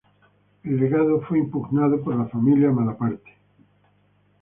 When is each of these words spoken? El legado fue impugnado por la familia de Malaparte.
El 0.63 0.77
legado 0.79 1.21
fue 1.21 1.37
impugnado 1.37 2.03
por 2.03 2.15
la 2.15 2.25
familia 2.25 2.69
de 2.69 2.73
Malaparte. 2.73 3.33